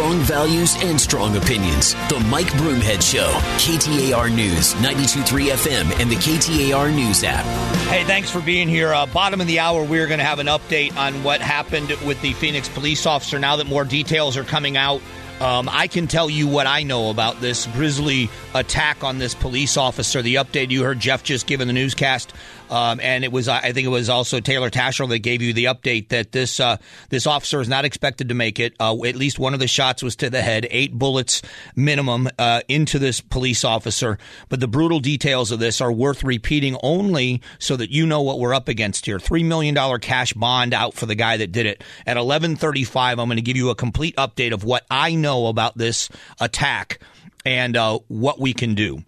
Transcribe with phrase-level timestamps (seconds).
[0.00, 1.92] Strong values and strong opinions.
[2.08, 3.30] The Mike Broomhead Show.
[3.58, 7.44] KTAR News, 92.3 FM, and the KTAR News app.
[7.88, 8.94] Hey, thanks for being here.
[8.94, 12.18] Uh, bottom of the hour, we're going to have an update on what happened with
[12.22, 15.02] the Phoenix police officer now that more details are coming out.
[15.38, 19.76] Um, I can tell you what I know about this grisly attack on this police
[19.76, 20.22] officer.
[20.22, 22.32] The update you heard Jeff just give in the newscast
[22.70, 25.64] um, and it was, I think it was also Taylor Tasher that gave you the
[25.64, 26.76] update that this uh,
[27.08, 28.74] this officer is not expected to make it.
[28.78, 31.42] Uh, at least one of the shots was to the head, eight bullets
[31.74, 34.18] minimum uh, into this police officer.
[34.48, 38.38] But the brutal details of this are worth repeating only so that you know what
[38.38, 39.18] we're up against here.
[39.18, 41.82] Three million dollar cash bond out for the guy that did it.
[42.06, 45.14] At eleven thirty five, I'm going to give you a complete update of what I
[45.14, 46.08] know about this
[46.40, 47.00] attack
[47.44, 49.02] and uh, what we can do.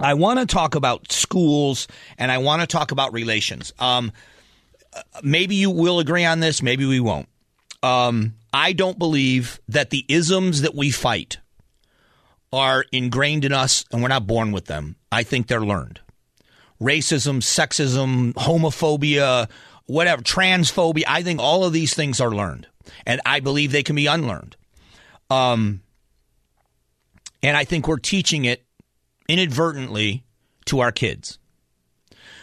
[0.00, 1.86] I want to talk about schools
[2.18, 3.72] and I want to talk about relations.
[3.78, 4.12] Um,
[5.22, 7.28] maybe you will agree on this, maybe we won't.
[7.82, 11.38] Um, I don't believe that the isms that we fight
[12.52, 14.96] are ingrained in us and we're not born with them.
[15.12, 16.00] I think they're learned.
[16.80, 19.48] Racism, sexism, homophobia,
[19.86, 22.66] whatever, transphobia, I think all of these things are learned.
[23.06, 24.56] And I believe they can be unlearned.
[25.28, 25.82] Um,
[27.42, 28.64] and I think we're teaching it
[29.30, 30.24] inadvertently
[30.66, 31.38] to our kids.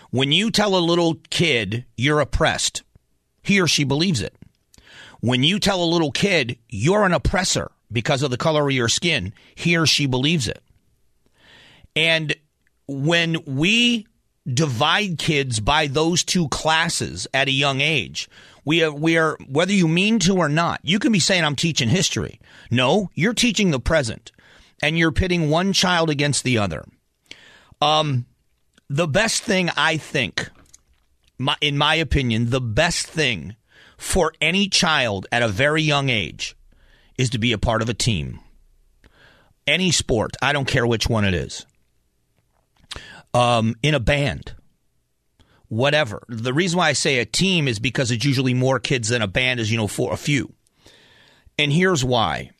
[0.09, 2.83] When you tell a little kid you're oppressed,
[3.43, 4.33] he or she believes it.
[5.19, 8.87] When you tell a little kid you're an oppressor because of the color of your
[8.87, 10.63] skin, he or she believes it.
[11.95, 12.35] And
[12.87, 14.07] when we
[14.45, 18.29] divide kids by those two classes at a young age,
[18.63, 21.55] we are, we are, whether you mean to or not, you can be saying, I'm
[21.55, 22.39] teaching history.
[22.71, 24.31] No, you're teaching the present
[24.81, 26.85] and you're pitting one child against the other.
[27.81, 28.25] Um,
[28.89, 30.49] the best thing I think,
[31.37, 33.55] my, in my opinion, the best thing
[33.97, 36.55] for any child at a very young age
[37.17, 38.39] is to be a part of a team.
[39.65, 41.65] Any sport, I don't care which one it is.
[43.33, 44.55] Um, in a band,
[45.67, 46.23] whatever.
[46.29, 49.27] The reason why I say a team is because it's usually more kids than a
[49.27, 50.53] band is, you know, for a few.
[51.59, 52.51] And here's why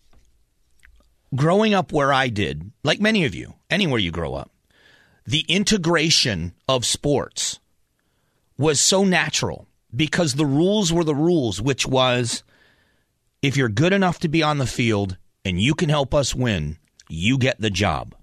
[1.36, 4.52] growing up where I did, like many of you, anywhere you grow up,
[5.26, 7.60] the integration of sports
[8.58, 12.44] was so natural because the rules were the rules, which was
[13.42, 16.78] if you're good enough to be on the field and you can help us win,
[17.10, 18.16] you get the job.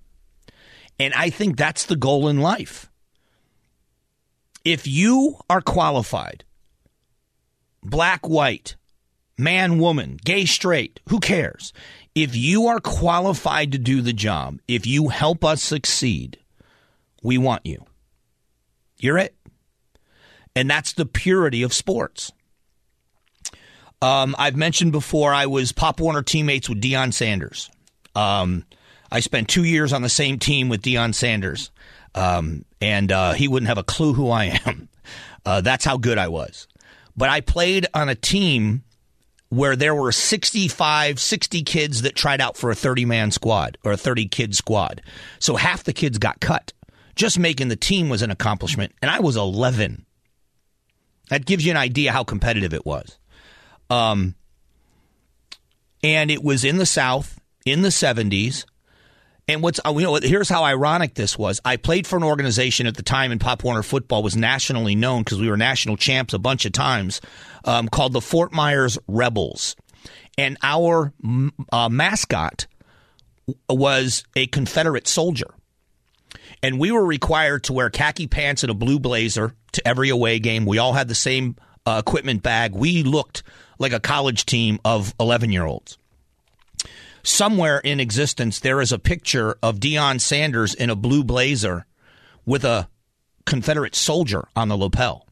[0.98, 2.91] And I think that's the goal in life.
[4.64, 6.44] If you are qualified,
[7.82, 8.76] black, white,
[9.37, 11.72] man, woman, gay, straight, who cares?
[12.14, 16.38] If you are qualified to do the job, if you help us succeed,
[17.22, 17.84] we want you.
[18.98, 19.34] You're it.
[20.54, 22.32] And that's the purity of sports.
[24.00, 27.70] Um, I've mentioned before I was Pop Warner teammates with Deion Sanders.
[28.14, 28.64] Um,
[29.10, 31.70] I spent two years on the same team with Deion Sanders,
[32.14, 34.88] um, and uh, he wouldn't have a clue who I am.
[35.46, 36.66] Uh, that's how good I was.
[37.14, 38.82] But I played on a team
[39.56, 43.92] where there were 65, 60 kids that tried out for a 30 man squad or
[43.92, 45.03] a 30 kid squad.
[45.38, 46.72] So half the kids got cut.
[47.15, 48.93] Just making the team was an accomplishment.
[49.00, 50.04] And I was 11.
[51.31, 53.19] That gives you an idea how competitive it was.
[53.88, 54.34] Um,
[56.03, 58.64] and it was in the South in the 70s.
[59.47, 61.60] And what's uh, you know here's how ironic this was.
[61.65, 65.22] I played for an organization at the time in Pop Warner football was nationally known
[65.22, 67.21] because we were national champs a bunch of times,
[67.65, 69.77] um, called the Fort Myers Rebels,
[70.38, 71.12] and our
[71.71, 72.66] uh, mascot
[73.69, 75.55] was a Confederate soldier,
[76.62, 80.38] and we were required to wear khaki pants and a blue blazer to every away
[80.38, 80.65] game.
[80.65, 82.75] We all had the same uh, equipment bag.
[82.75, 83.43] We looked
[83.78, 85.99] like a college team of eleven year olds
[87.24, 91.86] somewhere in existence there is a picture of Deion Sanders in a blue blazer
[92.46, 92.88] with a
[93.46, 95.26] Confederate soldier on the lapel.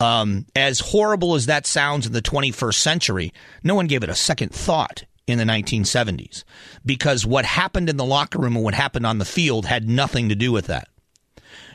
[0.00, 3.32] Um, as horrible as that sounds in the 21st century,
[3.62, 6.44] no one gave it a second thought in the 1970s
[6.86, 10.28] because what happened in the locker room and what happened on the field had nothing
[10.28, 10.88] to do with that.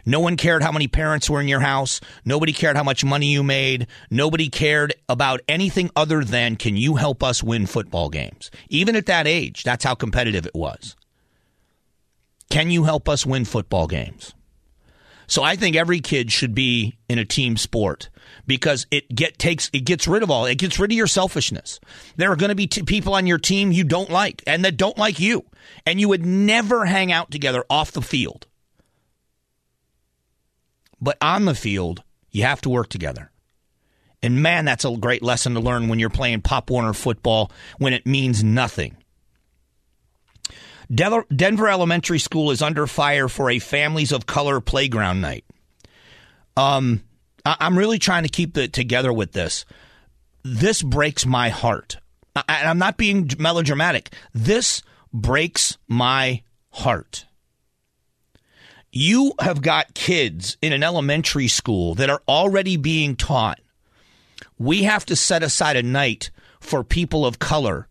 [0.05, 2.01] No one cared how many parents were in your house.
[2.25, 3.87] Nobody cared how much money you made.
[4.09, 8.51] Nobody cared about anything other than can you help us win football games?
[8.69, 10.95] Even at that age, that's how competitive it was.
[12.49, 14.33] Can you help us win football games?
[15.27, 18.09] So I think every kid should be in a team sport
[18.45, 21.79] because it get takes it gets rid of all it gets rid of your selfishness.
[22.17, 24.77] There are going to be t- people on your team you don't like and that
[24.77, 25.45] don't like you,
[25.85, 28.47] and you would never hang out together off the field.
[31.03, 32.01] But on the field,
[32.31, 33.29] you have to work together.
[34.21, 37.91] And man, that's a great lesson to learn when you're playing Pop Warner football when
[37.91, 38.95] it means nothing.
[40.89, 45.43] Denver Elementary School is under fire for a Families of Color playground night.
[46.55, 47.03] Um,
[47.45, 49.65] I'm really trying to keep it together with this.
[50.43, 51.97] This breaks my heart.
[52.35, 54.13] And I'm not being melodramatic.
[54.33, 57.25] This breaks my heart.
[58.95, 63.59] You have got kids in an elementary school that are already being taught
[64.57, 67.87] we have to set aside a night for people of color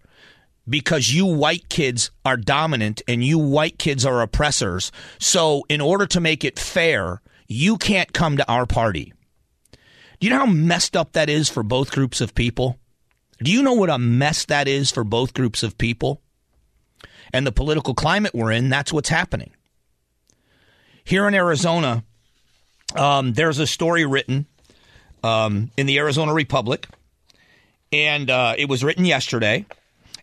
[0.69, 4.93] because you white kids are dominant and you white kids are oppressors.
[5.19, 9.13] So, in order to make it fair, you can't come to our party.
[10.21, 12.79] Do you know how messed up that is for both groups of people?
[13.43, 16.23] Do you know what a mess that is for both groups of people?
[17.33, 19.53] And the political climate we're in, that's what's happening.
[21.05, 22.05] Here in Arizona,
[22.95, 24.47] um, there's a story written
[25.23, 26.87] um, in the Arizona Republic,
[27.93, 29.67] and uh, it was written yesterday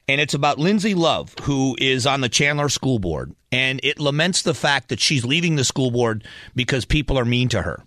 [0.10, 4.42] and it's about Lindsay Love, who is on the Chandler School Board, and it laments
[4.42, 7.84] the fact that she's leaving the school board because people are mean to her.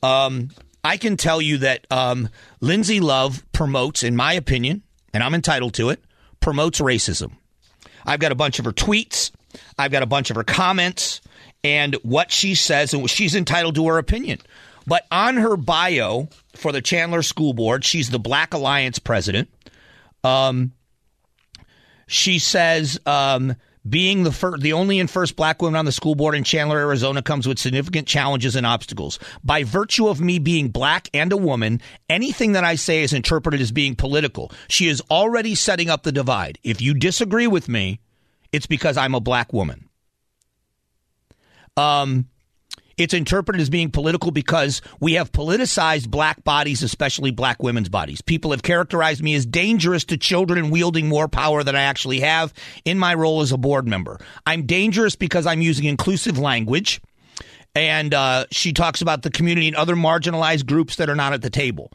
[0.00, 0.50] Um,
[0.84, 2.28] I can tell you that um,
[2.60, 6.00] Lindsay Love promotes, in my opinion, and I'm entitled to it,
[6.38, 7.32] promotes racism.
[8.06, 9.32] I've got a bunch of her tweets,
[9.76, 11.20] I've got a bunch of her comments,
[11.62, 14.38] and what she says, and she's entitled to her opinion.
[14.86, 19.50] But on her bio for the Chandler School Board, she's the Black Alliance president.
[20.24, 20.72] Um,
[22.06, 23.54] she says um,
[23.88, 26.78] being the first, the only and first black woman on the school board in Chandler,
[26.78, 29.18] Arizona, comes with significant challenges and obstacles.
[29.44, 33.60] By virtue of me being black and a woman, anything that I say is interpreted
[33.60, 34.50] as being political.
[34.68, 36.58] She is already setting up the divide.
[36.62, 38.00] If you disagree with me,
[38.52, 39.89] it's because I'm a black woman.
[41.76, 42.28] Um,
[43.00, 48.20] it's interpreted as being political because we have politicized black bodies, especially black women's bodies.
[48.20, 52.20] People have characterized me as dangerous to children and wielding more power than I actually
[52.20, 52.52] have
[52.84, 54.18] in my role as a board member.
[54.44, 57.00] I'm dangerous because I'm using inclusive language.
[57.74, 61.40] And uh, she talks about the community and other marginalized groups that are not at
[61.40, 61.92] the table.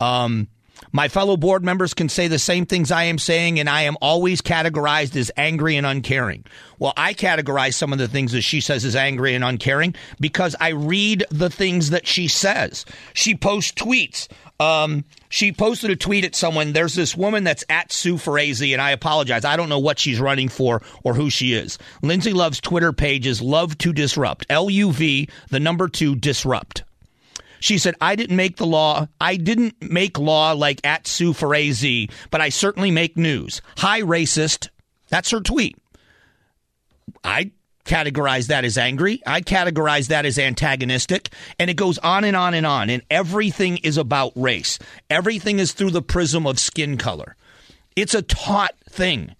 [0.00, 0.48] Um,
[0.92, 3.96] my fellow board members can say the same things I am saying, and I am
[4.00, 6.44] always categorized as angry and uncaring.
[6.78, 10.54] Well, I categorize some of the things that she says as angry and uncaring because
[10.60, 12.84] I read the things that she says.
[13.14, 14.28] She posts tweets.
[14.60, 16.72] Um, she posted a tweet at someone.
[16.72, 19.44] There's this woman that's at Sue Frazee, and I apologize.
[19.44, 21.78] I don't know what she's running for or who she is.
[22.02, 24.46] Lindsay Love's Twitter page is Love to Disrupt.
[24.48, 26.82] L U V, the number two, disrupt.
[27.60, 29.08] She said, I didn't make the law.
[29.20, 33.60] I didn't make law like at Sue Frazee, but I certainly make news.
[33.78, 34.68] Hi, racist.
[35.08, 35.76] That's her tweet.
[37.24, 37.52] I
[37.84, 39.22] categorize that as angry.
[39.26, 41.30] I categorize that as antagonistic.
[41.58, 42.90] And it goes on and on and on.
[42.90, 44.78] And everything is about race.
[45.08, 47.34] Everything is through the prism of skin color.
[47.96, 49.34] It's a taught thing.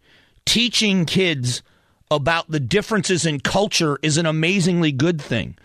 [0.47, 1.63] Teaching kids
[2.11, 5.57] about the differences in culture is an amazingly good thing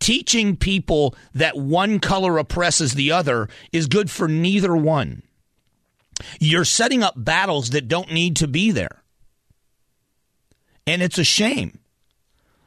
[0.00, 5.22] teaching people that one color oppresses the other is good for neither one.
[6.40, 9.02] You're setting up battles that don't need to be there.
[10.86, 11.78] And it's a shame.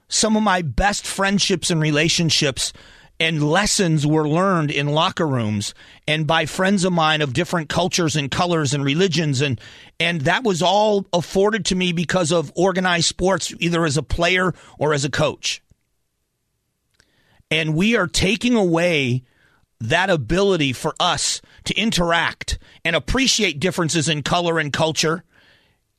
[0.07, 2.73] Some of my best friendships and relationships
[3.21, 5.75] and lessons were learned in locker rooms
[6.07, 9.61] and by friends of mine of different cultures and colors and religions and
[9.99, 14.53] and that was all afforded to me because of organized sports either as a player
[14.79, 15.61] or as a coach
[17.51, 19.23] and we are taking away
[19.81, 25.23] that ability for us to interact and appreciate differences in color and culture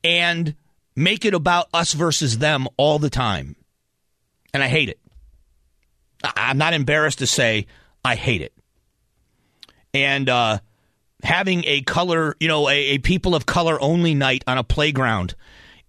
[0.03, 0.55] and
[0.95, 3.55] make it about us versus them all the time.
[4.53, 4.99] And I hate it.
[6.23, 7.67] I'm not embarrassed to say
[8.03, 8.53] I hate it.
[9.93, 10.59] And uh,
[11.21, 15.35] having a color, you know, a, a people of color only night on a playground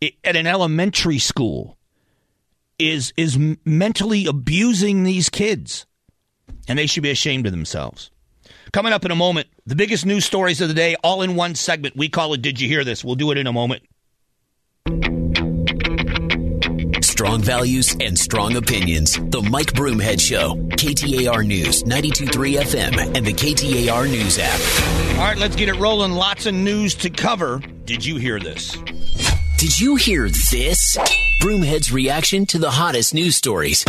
[0.03, 1.74] at an elementary school
[2.79, 5.87] is is mentally abusing these kids,
[6.69, 8.11] and they should be ashamed of themselves.
[8.73, 11.55] Coming up in a moment, the biggest news stories of the day, all in one
[11.55, 11.97] segment.
[11.97, 13.83] We call it "Did You Hear This?" We'll do it in a moment.
[17.05, 19.13] Strong values and strong opinions.
[19.31, 20.57] The Mike Broomhead Show.
[20.71, 25.19] KTAR News, 92.3 FM, and the KTAR News app.
[25.19, 26.13] All right, let's get it rolling.
[26.13, 27.61] Lots of news to cover.
[27.85, 28.77] Did you hear this?
[29.59, 30.99] Did you hear this?
[31.45, 33.85] Broomhead's reaction to the hottest news stories.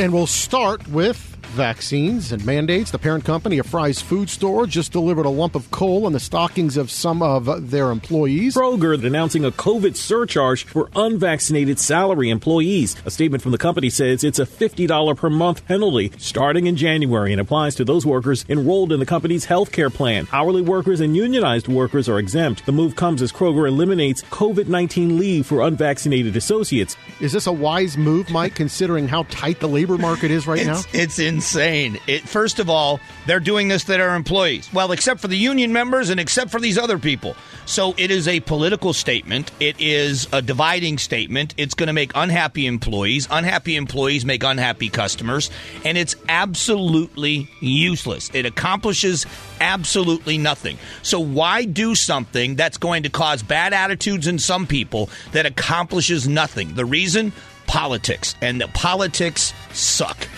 [0.00, 2.90] And we'll start with vaccines and mandates.
[2.90, 6.20] The parent company of Fry's Food Store just delivered a lump of coal in the
[6.20, 8.54] stockings of some of their employees.
[8.54, 12.96] Kroger announcing a COVID surcharge for unvaccinated salary employees.
[13.04, 17.32] A statement from the company says it's a $50 per month penalty starting in January
[17.32, 20.28] and applies to those workers enrolled in the company's health care plan.
[20.32, 22.66] Hourly workers and unionized workers are exempt.
[22.66, 26.96] The move comes as Kroger eliminates COVID 19 leave for unvaccinated associates.
[27.20, 30.66] Is this a wise move, Mike, considering how tight the labor market is right it's,
[30.66, 31.00] now?
[31.00, 31.45] It's insane.
[31.54, 34.72] It, first of all, they're doing this to their employees.
[34.72, 37.36] Well, except for the union members and except for these other people.
[37.66, 39.50] So it is a political statement.
[39.60, 41.54] It is a dividing statement.
[41.56, 43.26] It's going to make unhappy employees.
[43.30, 45.50] Unhappy employees make unhappy customers.
[45.84, 48.30] And it's absolutely useless.
[48.34, 49.26] It accomplishes
[49.60, 50.78] absolutely nothing.
[51.02, 56.28] So why do something that's going to cause bad attitudes in some people that accomplishes
[56.28, 56.74] nothing?
[56.74, 57.32] The reason?
[57.66, 58.36] Politics.
[58.40, 60.28] And the politics suck.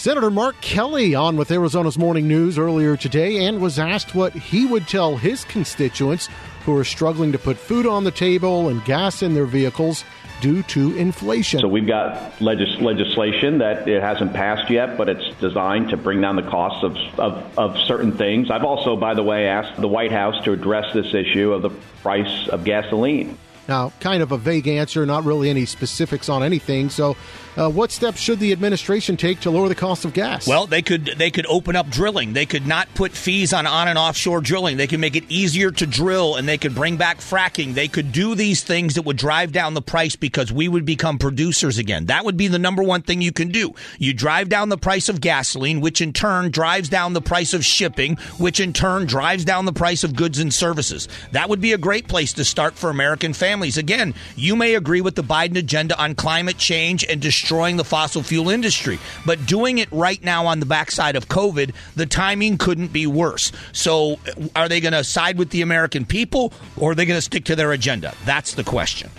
[0.00, 4.64] Senator Mark Kelly on with Arizona's Morning News earlier today and was asked what he
[4.64, 6.30] would tell his constituents
[6.64, 10.04] who are struggling to put food on the table and gas in their vehicles
[10.40, 11.60] due to inflation.
[11.60, 16.22] So we've got legis- legislation that it hasn't passed yet, but it's designed to bring
[16.22, 18.50] down the costs of, of, of certain things.
[18.50, 21.70] I've also, by the way, asked the White House to address this issue of the
[22.02, 23.36] price of gasoline.
[23.68, 26.90] Now, kind of a vague answer, not really any specifics on anything.
[26.90, 27.16] So,
[27.60, 30.46] uh, what steps should the administration take to lower the cost of gas?
[30.46, 32.32] Well, they could they could open up drilling.
[32.32, 34.78] They could not put fees on on and offshore drilling.
[34.78, 37.74] They could make it easier to drill, and they could bring back fracking.
[37.74, 41.18] They could do these things that would drive down the price because we would become
[41.18, 42.06] producers again.
[42.06, 43.74] That would be the number one thing you can do.
[43.98, 47.62] You drive down the price of gasoline, which in turn drives down the price of
[47.62, 51.08] shipping, which in turn drives down the price of goods and services.
[51.32, 53.76] That would be a great place to start for American families.
[53.76, 58.22] Again, you may agree with the Biden agenda on climate change and destroying the fossil
[58.22, 58.98] fuel industry.
[59.26, 63.52] But doing it right now on the backside of COVID, the timing couldn't be worse.
[63.72, 64.18] So,
[64.54, 67.44] are they going to side with the American people or are they going to stick
[67.46, 68.14] to their agenda?
[68.24, 69.10] That's the question.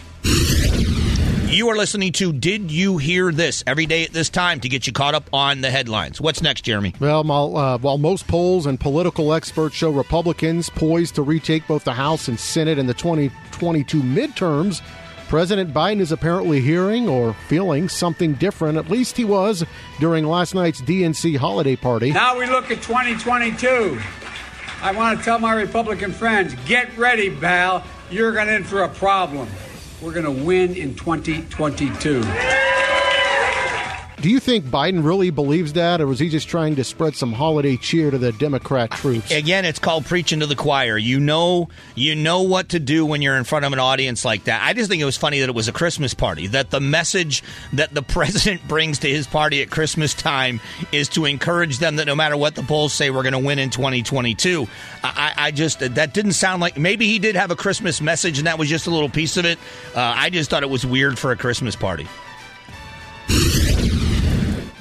[1.51, 4.87] You are listening to Did You Hear This every day at this time to get
[4.87, 6.21] you caught up on the headlines.
[6.21, 6.93] What's next, Jeremy?
[6.97, 11.91] Well, uh, while most polls and political experts show Republicans poised to retake both the
[11.91, 14.81] House and Senate in the 2022 midterms,
[15.31, 18.77] President Biden is apparently hearing or feeling something different.
[18.77, 19.63] At least he was
[19.97, 22.11] during last night's DNC holiday party.
[22.11, 23.97] Now we look at 2022.
[24.81, 27.81] I want to tell my Republican friends get ready, pal.
[28.09, 29.47] You're going to in for a problem.
[30.01, 32.23] We're going to win in 2022.
[34.21, 37.33] Do you think Biden really believes that, or was he just trying to spread some
[37.33, 39.31] holiday cheer to the Democrat troops?
[39.31, 40.95] Again, it's called preaching to the choir.
[40.95, 44.43] You know, you know what to do when you're in front of an audience like
[44.43, 44.61] that.
[44.61, 46.45] I just think it was funny that it was a Christmas party.
[46.45, 47.41] That the message
[47.73, 50.59] that the president brings to his party at Christmas time
[50.91, 53.57] is to encourage them that no matter what the polls say, we're going to win
[53.57, 54.67] in 2022.
[55.03, 58.45] I, I, just that didn't sound like maybe he did have a Christmas message and
[58.45, 59.57] that was just a little piece of it.
[59.95, 62.07] Uh, I just thought it was weird for a Christmas party.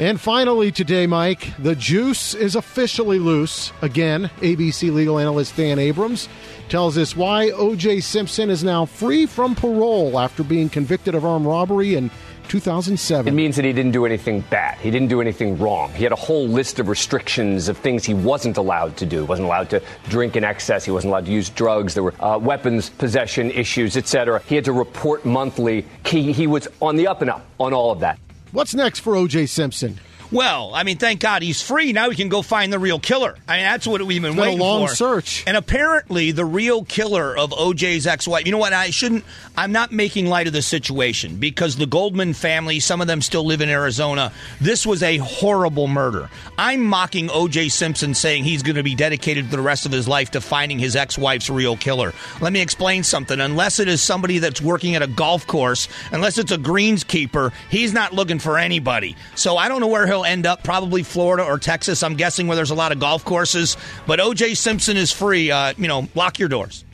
[0.01, 3.71] And finally, today, Mike, the juice is officially loose.
[3.83, 6.27] Again, ABC legal analyst Dan Abrams
[6.71, 8.01] tells us why O.J.
[8.01, 12.11] Simpson is now free from parole after being convicted of armed robbery in
[12.49, 13.29] 2007.
[13.29, 14.79] It means that he didn't do anything bad.
[14.79, 15.93] He didn't do anything wrong.
[15.93, 19.19] He had a whole list of restrictions of things he wasn't allowed to do.
[19.19, 20.83] He wasn't allowed to drink in excess.
[20.83, 21.93] He wasn't allowed to use drugs.
[21.93, 24.41] There were uh, weapons possession issues, etc.
[24.47, 25.85] He had to report monthly.
[26.07, 28.19] He, he was on the up and up on all of that.
[28.53, 29.47] What's next for O.J.
[29.47, 30.01] Simpson?
[30.33, 31.93] Well, I mean, thank God he's free.
[31.93, 33.37] Now we can go find the real killer.
[33.49, 34.95] I mean, that's what we've been it's waiting been a long for.
[34.95, 35.45] search.
[35.47, 38.47] And apparently, the real killer of OJ's ex-wife.
[38.47, 38.73] You know what?
[38.73, 39.25] I shouldn't.
[39.57, 43.45] I'm not making light of the situation because the Goldman family, some of them still
[43.45, 44.33] live in Arizona.
[44.61, 46.31] This was a horrible murder.
[46.57, 50.07] I'm mocking OJ Simpson, saying he's going to be dedicated to the rest of his
[50.07, 52.13] life to finding his ex-wife's real killer.
[52.41, 53.41] Let me explain something.
[53.41, 57.93] Unless it is somebody that's working at a golf course, unless it's a greenskeeper, he's
[57.93, 59.17] not looking for anybody.
[59.35, 60.63] So I don't know where he'll end up.
[60.63, 62.03] Probably Florida or Texas.
[62.03, 63.77] I'm guessing where there's a lot of golf courses.
[64.07, 65.51] But OJ Simpson is free.
[65.51, 66.85] Uh, you know, lock your doors.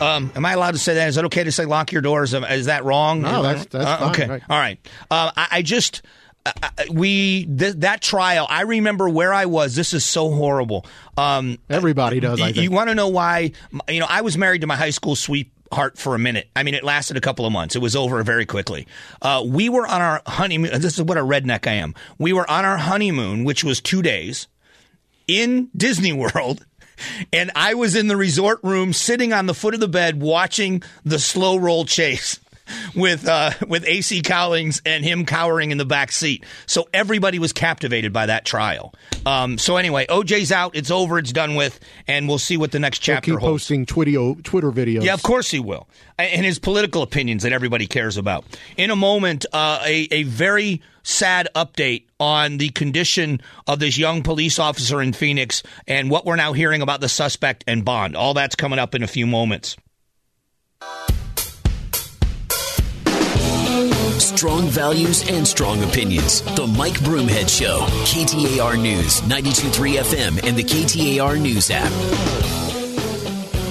[0.00, 1.08] Um, am I allowed to say that?
[1.08, 2.32] Is it okay to say lock your doors?
[2.32, 3.22] Is that wrong?
[3.22, 4.26] No, that's, that's uh, fine, okay.
[4.28, 4.42] Right.
[4.48, 4.78] All right.
[5.10, 6.02] Uh, I, I, just
[6.46, 6.52] uh,
[6.90, 8.46] we th- that trial.
[8.48, 9.74] I remember where I was.
[9.74, 10.86] This is so horrible.
[11.16, 12.40] Um, Everybody does.
[12.40, 12.58] I think.
[12.58, 13.52] You want to know why?
[13.88, 15.16] You know, I was married to my high school
[15.68, 16.48] sweetheart for a minute.
[16.56, 17.76] I mean, it lasted a couple of months.
[17.76, 18.86] It was over very quickly.
[19.20, 20.80] Uh, we were on our honeymoon.
[20.80, 21.94] This is what a redneck I am.
[22.18, 24.48] We were on our honeymoon, which was two days
[25.26, 26.64] in Disney World.
[27.32, 30.82] And I was in the resort room sitting on the foot of the bed watching
[31.04, 32.40] the slow roll chase.
[32.94, 36.44] With uh, with AC Cowlings and him cowering in the back seat.
[36.66, 38.94] So everybody was captivated by that trial.
[39.26, 40.76] Um, so anyway, OJ's out.
[40.76, 41.18] It's over.
[41.18, 43.62] It's done with, and we'll see what the next chapter He'll keep holds.
[43.64, 45.02] posting Twitter Twitter videos.
[45.04, 48.44] Yeah, of course he will, and his political opinions that everybody cares about.
[48.76, 54.22] In a moment, uh, a a very sad update on the condition of this young
[54.22, 58.14] police officer in Phoenix and what we're now hearing about the suspect and bond.
[58.16, 59.76] All that's coming up in a few moments.
[63.78, 66.42] Strong values and strong opinions.
[66.56, 67.80] The Mike Broomhead Show.
[68.06, 71.92] KTAR News, 923 FM, and the KTAR News app.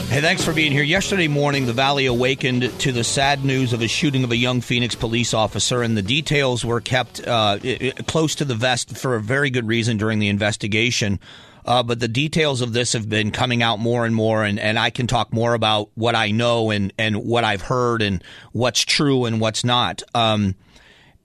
[0.09, 0.83] Hey, thanks for being here.
[0.83, 4.61] Yesterday morning, the Valley awakened to the sad news of a shooting of a young
[4.61, 7.59] Phoenix police officer, and the details were kept uh,
[8.07, 11.19] close to the vest for a very good reason during the investigation.
[11.67, 14.79] Uh, but the details of this have been coming out more and more, and, and
[14.79, 18.85] I can talk more about what I know and, and what I've heard and what's
[18.85, 20.01] true and what's not.
[20.15, 20.55] Um,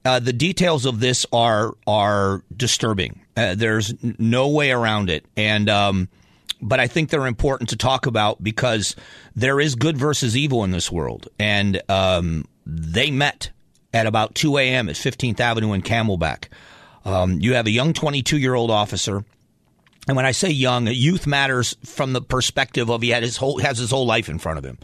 [0.03, 3.21] uh, the details of this are are disturbing.
[3.37, 6.09] Uh, there's no way around it, and um,
[6.61, 8.97] but I think they're important to talk about because
[9.35, 13.51] there is good versus evil in this world, and um, they met
[13.93, 14.89] at about 2 a.m.
[14.89, 16.47] at 15th Avenue in Camelback.
[17.05, 19.23] Um, you have a young 22 year old officer
[20.07, 23.59] and when I say young, youth matters from the perspective of he had his whole
[23.59, 24.77] has his whole life in front of him.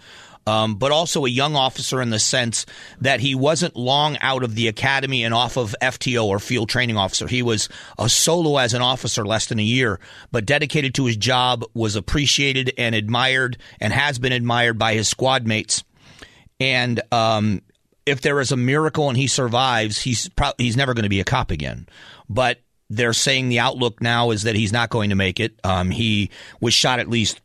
[0.47, 2.65] Um, but also a young officer in the sense
[3.01, 6.97] that he wasn't long out of the academy and off of FTO or field training
[6.97, 7.27] officer.
[7.27, 9.99] He was a solo as an officer less than a year,
[10.31, 15.07] but dedicated to his job, was appreciated and admired, and has been admired by his
[15.07, 15.83] squad mates.
[16.59, 17.61] And um,
[18.07, 21.19] if there is a miracle and he survives, he's pro- he's never going to be
[21.19, 21.87] a cop again.
[22.27, 25.59] But they're saying the outlook now is that he's not going to make it.
[25.63, 26.29] Um, he
[26.59, 27.39] was shot at least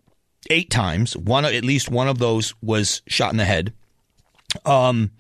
[0.51, 1.17] eight times.
[1.17, 3.73] One, at least one of those was shot in the head.
[4.65, 5.11] Um,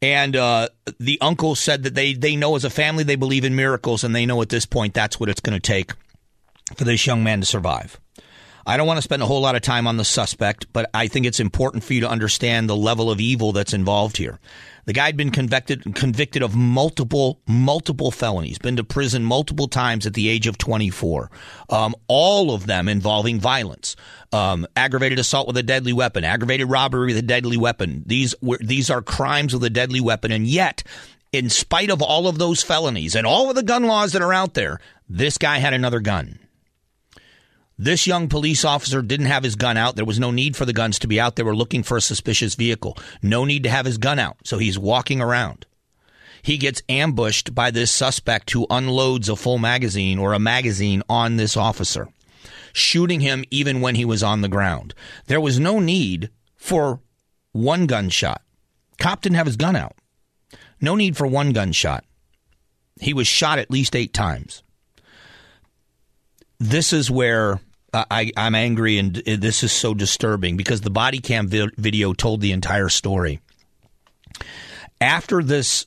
[0.00, 3.56] and uh, the uncle said that they they know as a family they believe in
[3.56, 5.92] miracles, and they know at this point that's what it's going to take
[6.76, 7.98] for this young man to survive.
[8.66, 11.06] I don't want to spend a whole lot of time on the suspect, but I
[11.06, 14.38] think it's important for you to understand the level of evil that's involved here.
[14.86, 20.06] The guy had been convicted convicted of multiple multiple felonies, been to prison multiple times
[20.06, 21.30] at the age of 24.
[21.70, 23.96] Um, all of them involving violence,
[24.32, 28.02] um, aggravated assault with a deadly weapon, aggravated robbery with a deadly weapon.
[28.06, 30.82] These were these are crimes with a deadly weapon, and yet.
[31.32, 34.32] In spite of all of those felonies and all of the gun laws that are
[34.32, 36.38] out there, this guy had another gun.
[37.76, 39.96] This young police officer didn't have his gun out.
[39.96, 41.34] There was no need for the guns to be out.
[41.34, 42.96] They were looking for a suspicious vehicle.
[43.20, 44.36] No need to have his gun out.
[44.44, 45.66] So he's walking around.
[46.40, 51.36] He gets ambushed by this suspect who unloads a full magazine or a magazine on
[51.36, 52.08] this officer,
[52.72, 54.94] shooting him even when he was on the ground.
[55.26, 57.00] There was no need for
[57.52, 58.42] one gunshot.
[58.98, 59.96] Cop didn't have his gun out.
[60.80, 62.04] No need for one gunshot.
[63.00, 64.63] He was shot at least eight times
[66.74, 67.60] this is where
[67.92, 72.40] I, am angry and this is so disturbing because the body cam vi- video told
[72.40, 73.40] the entire story.
[75.00, 75.86] After this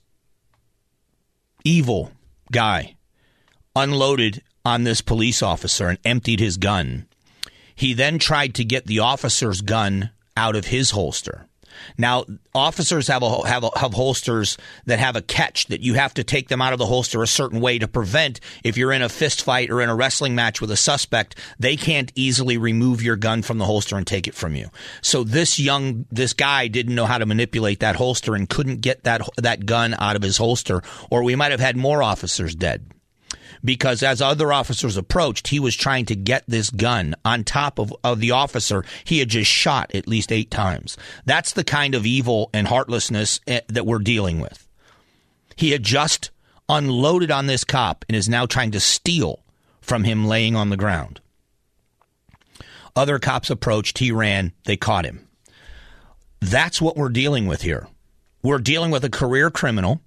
[1.66, 2.14] evil
[2.54, 2.96] guy
[3.76, 7.06] unloaded on this police officer and emptied his gun,
[7.76, 11.48] he then tried to get the officer's gun out of his holster.
[11.98, 16.14] Now, officers have a, have a, have holsters that have a catch that you have
[16.16, 19.02] to take them out of the holster a certain way to prevent if you're in
[19.02, 23.02] a fist fight or in a wrestling match with a suspect, they can't easily remove
[23.02, 24.70] your gun from the holster and take it from you.
[25.02, 29.04] So this young this guy didn't know how to manipulate that holster and couldn't get
[29.04, 32.86] that that gun out of his holster, or we might have had more officers dead
[33.64, 37.94] because as other officers approached, he was trying to get this gun on top of,
[38.04, 40.98] of the officer he had just shot at least eight times.
[41.26, 44.68] That's the kind of evil and heartlessness eh, that we're dealing with.
[45.56, 46.32] He had just
[46.70, 49.44] unloaded on this cop and is now trying to steal
[49.82, 51.22] from him laying on the ground.
[52.96, 55.28] Other cops approached, he ran, they caught him.
[56.42, 57.88] That's what we're dealing with here.
[58.44, 60.02] We're dealing with a career criminal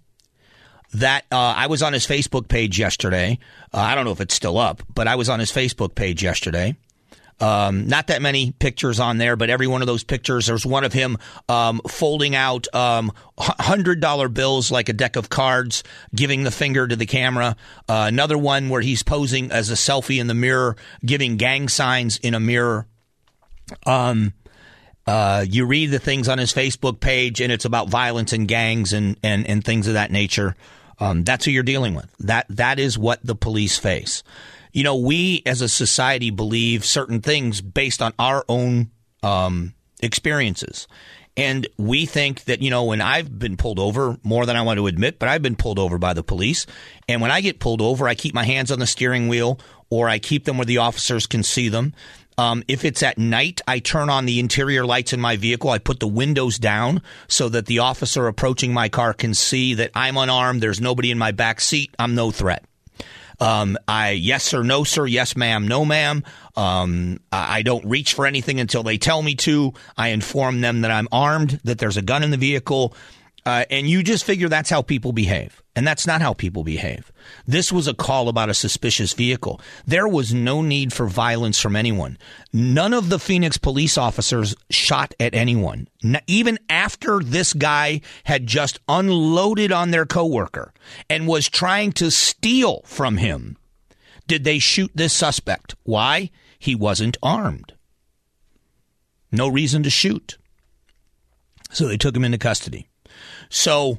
[0.95, 3.39] that uh, I was on his Facebook page yesterday.
[3.73, 6.23] Uh, I don't know if it's still up, but I was on his Facebook page
[6.23, 6.77] yesterday.
[7.41, 10.85] Um, not that many pictures on there, but every one of those pictures, there's one
[10.85, 11.17] of him
[11.49, 15.83] um, folding out um, hundred dollar bills like a deck of cards,
[16.15, 17.57] giving the finger to the camera.
[17.89, 22.19] Uh, another one where he's posing as a selfie in the mirror, giving gang signs
[22.19, 22.87] in a mirror.
[23.87, 24.35] Um,
[25.07, 28.93] uh, you read the things on his Facebook page, and it's about violence and gangs
[28.93, 30.55] and, and, and things of that nature.
[31.01, 32.15] Um, that's who you're dealing with.
[32.21, 34.23] That that is what the police face.
[34.73, 38.91] You know, we as a society believe certain things based on our own
[39.23, 40.87] um, experiences,
[41.37, 44.79] And we think that, you know, when I've been pulled over more than I want
[44.79, 46.67] to admit, but I've been pulled over by the police.
[47.09, 49.59] And when I get pulled over, I keep my hands on the steering wheel
[49.89, 51.95] or I keep them where the officers can see them.
[52.41, 55.69] Um, if it's at night, I turn on the interior lights in my vehicle.
[55.69, 59.91] I put the windows down so that the officer approaching my car can see that
[59.95, 60.63] I'm unarmed.
[60.63, 61.95] There's nobody in my back seat.
[61.99, 62.65] I'm no threat.
[63.41, 66.25] Um, I yes sir, no sir, yes ma'am, no ma'am.
[66.57, 69.75] Um, I don't reach for anything until they tell me to.
[69.99, 72.95] I inform them that I'm armed, that there's a gun in the vehicle,
[73.45, 75.60] uh, and you just figure that's how people behave.
[75.77, 77.13] And that's not how people behave.
[77.47, 79.61] This was a call about a suspicious vehicle.
[79.87, 82.19] There was no need for violence from anyone.
[82.53, 85.87] None of the Phoenix police officers shot at anyone.
[86.27, 90.75] Even after this guy had just unloaded on their coworker
[91.09, 93.57] and was trying to steal from him,
[94.27, 95.77] did they shoot this suspect?
[95.85, 96.31] Why?
[96.59, 97.75] He wasn't armed.
[99.31, 100.37] No reason to shoot.
[101.71, 102.89] So they took him into custody.
[103.49, 103.99] So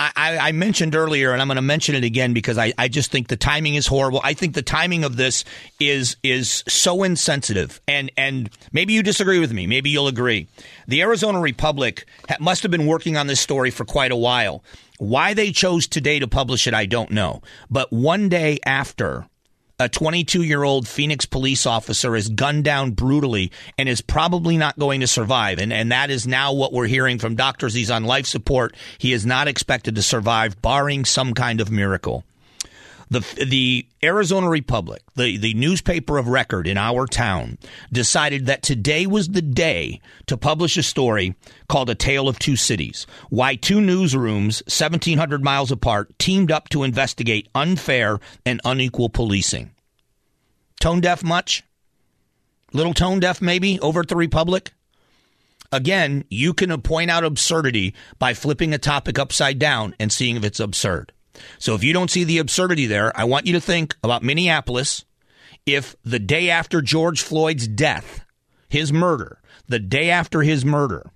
[0.00, 3.12] I, I, mentioned earlier, and I'm going to mention it again because I, I just
[3.12, 4.20] think the timing is horrible.
[4.24, 5.44] I think the timing of this
[5.78, 9.66] is is so insensitive, and and maybe you disagree with me.
[9.66, 10.48] Maybe you'll agree.
[10.88, 12.06] The Arizona Republic
[12.40, 14.64] must have been working on this story for quite a while.
[14.98, 17.42] Why they chose today to publish it, I don't know.
[17.70, 19.26] But one day after
[19.80, 24.78] a 22 year old Phoenix police officer is gunned down brutally and is probably not
[24.78, 25.58] going to survive.
[25.58, 27.72] And, and that is now what we're hearing from doctors.
[27.72, 28.76] He's on life support.
[28.98, 32.24] He is not expected to survive, barring some kind of miracle.
[33.10, 37.58] The, the Arizona Republic, the, the newspaper of record in our town,
[37.90, 41.34] decided that today was the day to publish a story
[41.68, 43.08] called A Tale of Two Cities.
[43.28, 49.72] Why two newsrooms, 1,700 miles apart, teamed up to investigate unfair and unequal policing.
[50.78, 51.64] Tone deaf much?
[52.72, 54.72] Little tone deaf, maybe, over at the Republic?
[55.72, 60.44] Again, you can point out absurdity by flipping a topic upside down and seeing if
[60.44, 61.12] it's absurd.
[61.58, 65.04] So if you don't see the absurdity there, I want you to think about Minneapolis.
[65.66, 68.24] If the day after George Floyd's death,
[68.68, 71.10] his murder, the day after his murder,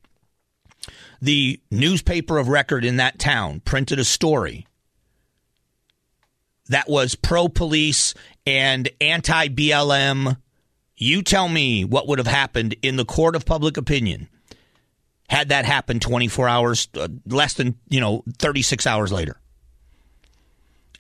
[1.21, 4.67] the newspaper of record in that town printed a story
[6.69, 8.15] that was pro police
[8.47, 10.37] and anti BLM.
[10.97, 14.29] You tell me what would have happened in the court of public opinion
[15.29, 19.41] had that happened 24 hours, uh, less than, you know, 36 hours later.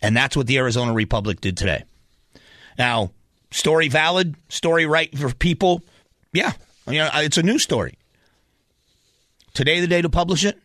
[0.03, 1.85] And that's what the Arizona Republic did today.
[2.79, 3.13] Now,
[3.51, 5.83] story valid, story right for people.
[6.33, 6.53] Yeah,
[6.87, 7.97] you know, it's a news story.
[9.55, 10.59] Today, the day to publish it.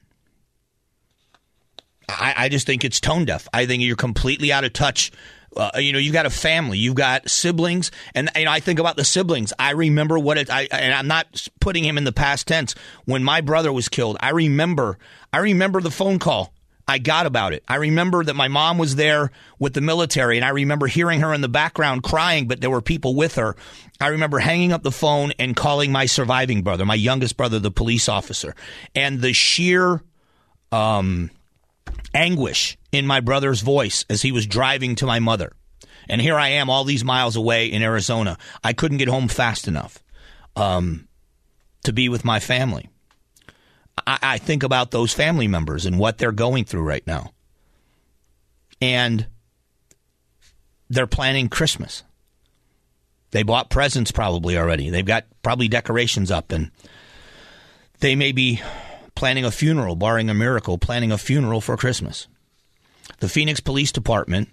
[2.09, 3.47] I, I just think it's tone deaf.
[3.53, 5.11] I think you're completely out of touch.
[5.55, 8.79] Uh, you know, you've got a family, you've got siblings, and you know, I think
[8.79, 9.51] about the siblings.
[9.57, 10.49] I remember what it.
[10.49, 12.75] I, and I'm not putting him in the past tense.
[13.05, 14.97] When my brother was killed, I remember.
[15.33, 16.53] I remember the phone call
[16.89, 17.63] I got about it.
[17.67, 21.35] I remember that my mom was there with the military, and I remember hearing her
[21.35, 23.55] in the background crying, but there were people with her.
[24.01, 27.69] I remember hanging up the phone and calling my surviving brother, my youngest brother, the
[27.69, 28.55] police officer,
[28.95, 30.01] and the sheer
[30.71, 31.29] um,
[32.15, 35.51] anguish in my brother's voice as he was driving to my mother.
[36.07, 38.35] And here I am, all these miles away in Arizona.
[38.63, 40.03] I couldn't get home fast enough
[40.55, 41.07] um,
[41.83, 42.89] to be with my family.
[44.05, 47.31] I, I think about those family members and what they're going through right now.
[48.81, 49.27] And
[50.89, 52.03] they're planning Christmas.
[53.31, 54.89] They bought presents probably already.
[54.89, 56.71] They've got probably decorations up, and
[57.99, 58.61] they may be
[59.13, 62.27] planning a funeral, barring a miracle, planning a funeral for Christmas.
[63.19, 64.49] The Phoenix Police Department,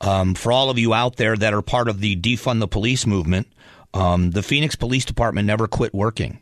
[0.00, 3.06] um, for all of you out there that are part of the defund the police
[3.06, 3.46] movement,
[3.92, 6.40] um, the Phoenix Police Department never quit working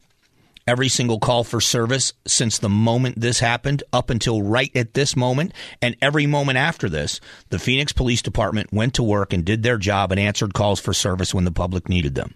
[0.67, 5.17] every single call for service since the moment this happened up until right at this
[5.17, 5.53] moment.
[5.81, 7.21] And every moment after this
[7.51, 10.93] the phoenix police department went to work and did their job and answered calls for
[10.93, 12.35] service when the public needed them.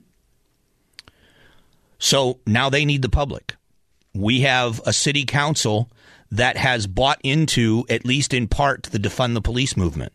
[1.99, 3.55] So now they need the public.
[4.15, 5.91] We have a city council
[6.31, 10.13] that has bought into at least in part the defund the police movement.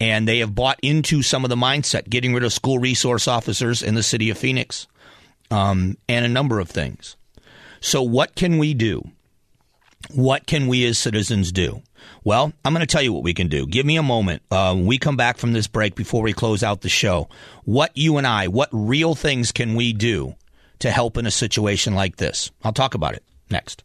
[0.00, 3.82] And they have bought into some of the mindset getting rid of school resource officers
[3.82, 4.86] in the city of phoenix
[5.50, 7.16] um, and a number of things
[7.80, 9.02] so, what can we do?
[10.14, 11.82] What can we as citizens do?
[12.24, 13.66] Well, I'm going to tell you what we can do.
[13.66, 14.42] Give me a moment.
[14.50, 17.28] Uh, we come back from this break before we close out the show.
[17.64, 20.34] What you and I, what real things can we do
[20.80, 22.50] to help in a situation like this?
[22.62, 23.82] I'll talk about it next.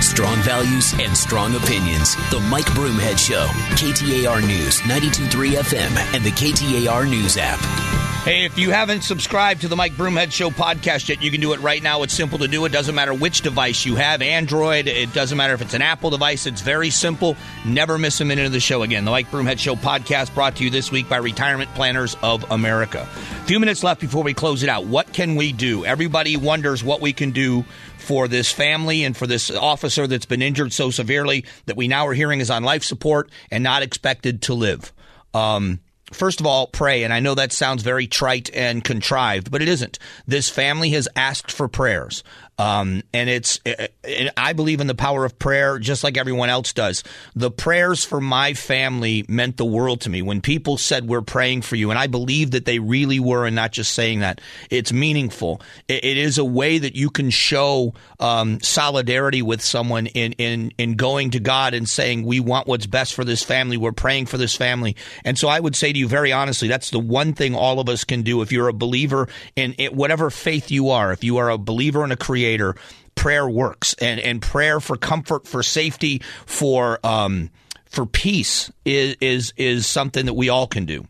[0.00, 2.16] Strong values and strong opinions.
[2.30, 3.46] The Mike Broomhead Show.
[3.76, 7.97] KTAR News, 92.3 FM, and the KTAR News app.
[8.28, 11.54] Hey, if you haven't subscribed to the Mike Broomhead Show podcast yet, you can do
[11.54, 12.02] it right now.
[12.02, 12.62] It's simple to do.
[12.66, 16.10] It doesn't matter which device you have Android, it doesn't matter if it's an Apple
[16.10, 16.44] device.
[16.44, 17.38] It's very simple.
[17.64, 19.06] Never miss a minute of the show again.
[19.06, 23.08] The Mike Broomhead Show podcast brought to you this week by Retirement Planners of America.
[23.10, 24.84] A few minutes left before we close it out.
[24.84, 25.86] What can we do?
[25.86, 27.64] Everybody wonders what we can do
[27.96, 32.06] for this family and for this officer that's been injured so severely that we now
[32.06, 34.92] are hearing is on life support and not expected to live.
[35.32, 35.80] Um,
[36.12, 37.04] First of all, pray.
[37.04, 39.98] And I know that sounds very trite and contrived, but it isn't.
[40.26, 42.22] This family has asked for prayers.
[42.58, 46.72] Um, and it's, and I believe in the power of prayer just like everyone else
[46.72, 47.04] does.
[47.36, 50.22] The prayers for my family meant the world to me.
[50.22, 53.54] When people said, We're praying for you, and I believe that they really were and
[53.54, 54.40] not just saying that,
[54.70, 55.62] it's meaningful.
[55.86, 60.72] it, it is a way that you can show um, solidarity with someone in, in,
[60.78, 63.76] in going to God and saying, We want what's best for this family.
[63.76, 64.96] We're praying for this family.
[65.24, 67.88] And so I would say to you very honestly, that's the one thing all of
[67.88, 68.42] us can do.
[68.42, 72.02] If you're a believer in it, whatever faith you are, if you are a believer
[72.02, 72.74] in a creator, creator,
[73.14, 77.50] prayer works, and and prayer for comfort, for safety, for um,
[77.86, 81.06] for peace is is is something that we all can do.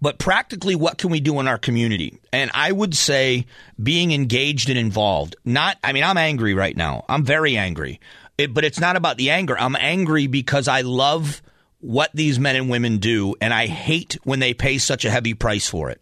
[0.00, 2.20] But practically, what can we do in our community?
[2.32, 3.46] And I would say
[3.82, 5.34] being engaged and involved.
[5.44, 7.04] Not, I mean, I'm angry right now.
[7.08, 7.98] I'm very angry.
[8.36, 9.58] It, but it's not about the anger.
[9.58, 11.42] I'm angry because I love
[11.80, 15.34] what these men and women do, and I hate when they pay such a heavy
[15.34, 16.00] price for it.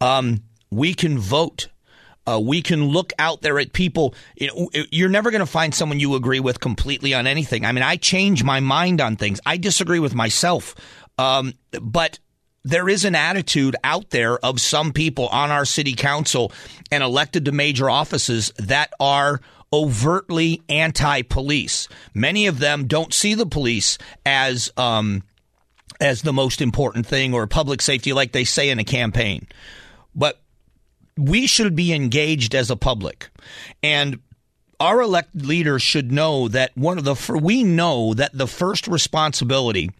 [0.00, 1.66] Um, we can vote
[2.28, 4.14] uh, we can look out there at people.
[4.36, 7.64] You know, you're never going to find someone you agree with completely on anything.
[7.64, 9.40] I mean, I change my mind on things.
[9.46, 10.74] I disagree with myself,
[11.16, 12.18] um, but
[12.64, 16.52] there is an attitude out there of some people on our city council
[16.90, 19.40] and elected to major offices that are
[19.72, 21.88] overtly anti-police.
[22.12, 25.22] Many of them don't see the police as um,
[26.00, 29.46] as the most important thing or public safety, like they say in a campaign.
[30.14, 30.40] But
[31.18, 33.28] we should be engaged as a public.
[33.82, 34.20] And
[34.80, 39.90] our elected leaders should know that one of the we know that the first responsibility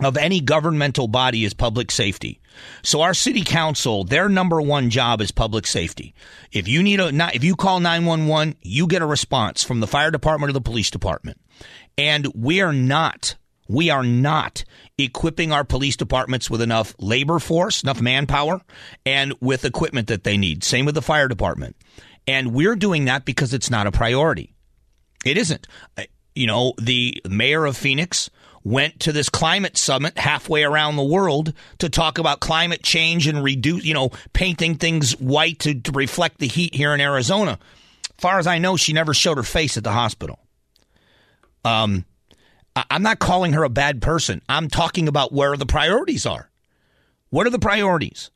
[0.00, 2.40] of any governmental body is public safety.
[2.82, 6.14] So our city council, their number one job is public safety.
[6.50, 10.10] If you need a if you call 911, you get a response from the fire
[10.10, 11.40] department or the police department.
[11.96, 13.36] And we are not
[13.68, 14.64] we are not
[14.96, 18.60] equipping our police departments with enough labor force, enough manpower,
[19.04, 20.64] and with equipment that they need.
[20.64, 21.76] Same with the fire department.
[22.26, 24.54] And we're doing that because it's not a priority.
[25.24, 25.66] It isn't.
[25.96, 26.04] Uh,
[26.34, 28.30] you know, the mayor of Phoenix
[28.64, 33.42] went to this climate summit halfway around the world to talk about climate change and
[33.42, 37.58] reduce, you know, painting things white to, to reflect the heat here in Arizona.
[38.18, 40.38] Far as I know, she never showed her face at the hospital.
[41.64, 42.04] Um,
[42.90, 44.42] I'm not calling her a bad person.
[44.48, 46.50] I'm talking about where the priorities are.
[47.30, 48.30] What are the priorities?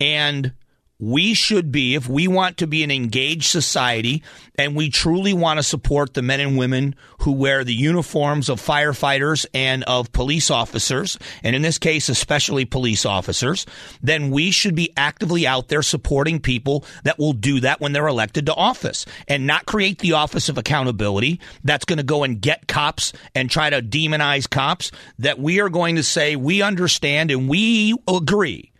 [0.00, 0.52] And
[0.98, 4.22] we should be, if we want to be an engaged society
[4.56, 8.60] and we truly want to support the men and women who wear the uniforms of
[8.60, 13.66] firefighters and of police officers, and in this case, especially police officers,
[14.02, 18.06] then we should be actively out there supporting people that will do that when they're
[18.06, 22.40] elected to office and not create the office of accountability that's going to go and
[22.40, 24.92] get cops and try to demonize cops.
[25.18, 28.70] That we are going to say we understand and we agree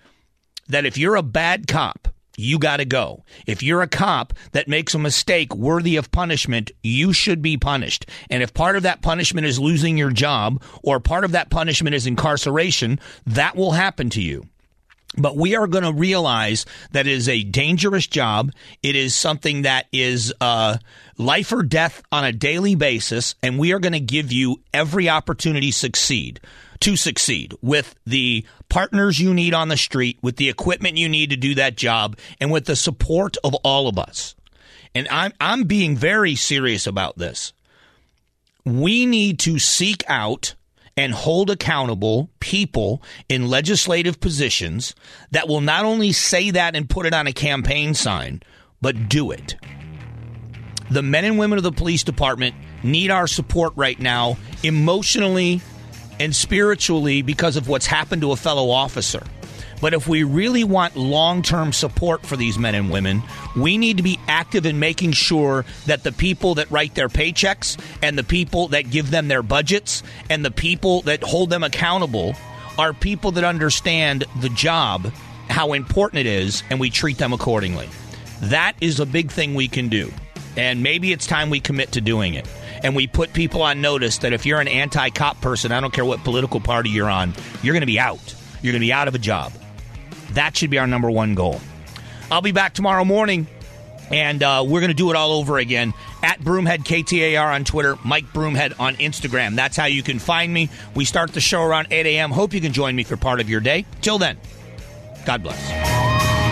[0.69, 3.25] that if you're a bad cop, you got to go.
[3.47, 8.07] If you're a cop that makes a mistake worthy of punishment, you should be punished.
[8.29, 11.95] And if part of that punishment is losing your job or part of that punishment
[11.95, 14.47] is incarceration, that will happen to you.
[15.17, 18.51] But we are going to realize that it is a dangerous job.
[18.83, 20.79] It is something that is uh,
[21.17, 25.09] life or death on a daily basis, and we are going to give you every
[25.09, 26.41] opportunity to succeed
[26.81, 31.31] to succeed with the partners you need on the street, with the equipment you need
[31.31, 34.35] to do that job, and with the support of all of us.
[34.95, 37.53] And I'm, I'm being very serious about this.
[38.65, 40.55] We need to seek out
[40.97, 44.95] and hold accountable people in legislative positions
[45.33, 48.43] that will not only say that and put it on a campaign sign,
[48.81, 49.57] but do it.
[50.91, 55.63] The men and women of the police department need our support right now, emotionally,
[56.21, 59.23] and spiritually because of what's happened to a fellow officer.
[59.81, 63.23] But if we really want long term support for these men and women,
[63.57, 67.79] we need to be active in making sure that the people that write their paychecks
[68.03, 72.35] and the people that give them their budgets and the people that hold them accountable
[72.79, 75.13] are people that understand the job,
[75.49, 77.89] how important it is, and we treat them accordingly.
[78.43, 80.11] That is a big thing we can do.
[80.57, 82.49] And maybe it's time we commit to doing it
[82.85, 85.93] and we put people on notice that if you're an anti cop person, I don't
[85.93, 88.35] care what political party you're on, you're going to be out.
[88.63, 89.53] You're going to be out of a job.
[90.33, 91.61] That should be our number one goal.
[92.31, 93.47] I'll be back tomorrow morning,
[94.11, 97.97] and uh, we're going to do it all over again at Broomhead KTAR on Twitter,
[98.05, 99.57] Mike Broomhead on Instagram.
[99.57, 100.69] That's how you can find me.
[100.95, 102.31] We start the show around 8 a.m.
[102.31, 103.87] Hope you can join me for part of your day.
[104.03, 104.39] Till then,
[105.25, 106.44] God bless.